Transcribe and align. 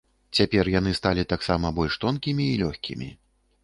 Цяпер 0.37 0.71
яны 0.79 0.95
сталі 1.01 1.27
таксама 1.35 1.73
больш 1.83 2.01
тонкімі 2.07 2.43
і 2.53 2.61
лёгкімі. 2.67 3.17